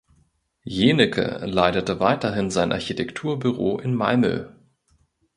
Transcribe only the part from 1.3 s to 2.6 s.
leitete weiterhin